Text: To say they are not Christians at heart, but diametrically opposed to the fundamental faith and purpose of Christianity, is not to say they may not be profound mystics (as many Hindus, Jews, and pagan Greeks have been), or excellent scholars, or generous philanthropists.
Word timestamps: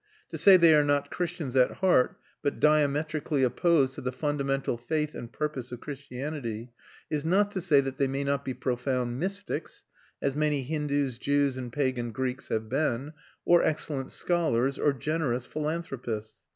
To 0.29 0.37
say 0.39 0.57
they 0.57 0.73
are 0.73 0.83
not 0.83 1.11
Christians 1.11 1.55
at 1.55 1.73
heart, 1.73 2.17
but 2.41 2.59
diametrically 2.59 3.43
opposed 3.43 3.93
to 3.93 4.01
the 4.01 4.11
fundamental 4.11 4.75
faith 4.75 5.13
and 5.13 5.31
purpose 5.31 5.71
of 5.71 5.79
Christianity, 5.79 6.71
is 7.11 7.23
not 7.23 7.51
to 7.51 7.61
say 7.61 7.81
they 7.81 8.07
may 8.07 8.23
not 8.23 8.43
be 8.43 8.55
profound 8.55 9.19
mystics 9.19 9.83
(as 10.19 10.35
many 10.35 10.63
Hindus, 10.63 11.19
Jews, 11.19 11.55
and 11.55 11.71
pagan 11.71 12.11
Greeks 12.13 12.47
have 12.47 12.67
been), 12.67 13.13
or 13.45 13.61
excellent 13.61 14.09
scholars, 14.11 14.79
or 14.79 14.91
generous 14.91 15.45
philanthropists. 15.45 16.45